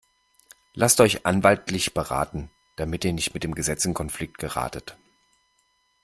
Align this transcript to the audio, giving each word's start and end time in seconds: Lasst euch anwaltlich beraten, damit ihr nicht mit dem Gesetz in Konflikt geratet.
Lasst 0.73 0.99
euch 0.99 1.27
anwaltlich 1.27 1.93
beraten, 1.93 2.49
damit 2.75 3.05
ihr 3.05 3.13
nicht 3.13 3.35
mit 3.35 3.43
dem 3.43 3.53
Gesetz 3.53 3.85
in 3.85 3.93
Konflikt 3.93 4.39
geratet. 4.39 4.97